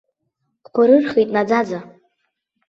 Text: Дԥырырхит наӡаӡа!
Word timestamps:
Дԥырырхит 0.63 1.29
наӡаӡа! 1.35 1.79